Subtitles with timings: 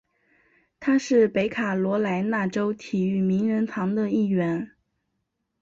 [0.79, 4.71] 他是北卡罗来纳州体育名人堂的一员。